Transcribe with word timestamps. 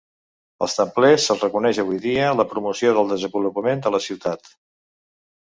Als 0.67 0.77
Templers 0.77 1.27
se'ls 1.29 1.43
reconeix 1.45 1.81
avui 1.83 1.99
dia 2.07 2.31
la 2.39 2.47
promoció 2.55 2.95
del 2.99 3.13
desenvolupament 3.13 3.85
de 3.87 3.95
la 3.99 4.03
ciutat. 4.09 4.53